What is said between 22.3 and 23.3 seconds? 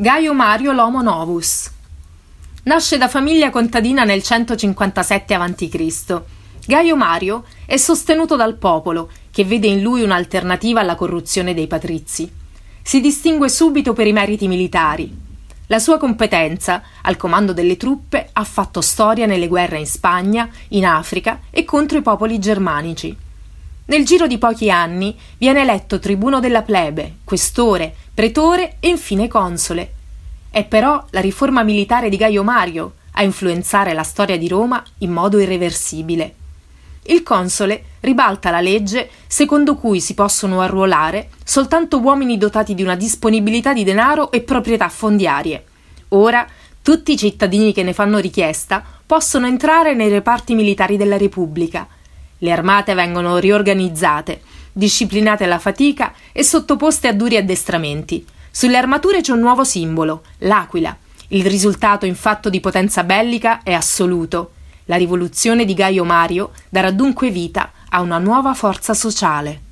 germanici.